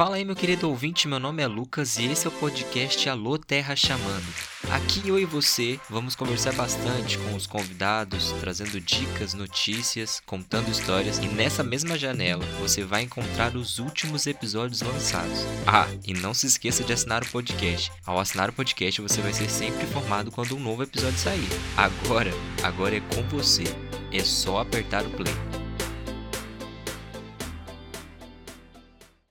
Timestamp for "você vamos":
5.26-6.16